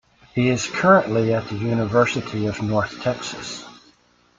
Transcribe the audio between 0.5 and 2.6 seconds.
currently at the University of